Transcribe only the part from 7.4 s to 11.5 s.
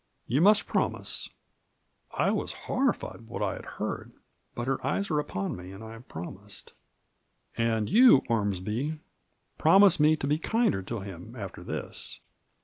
"And you, Ormsby, promise me to be kinder to him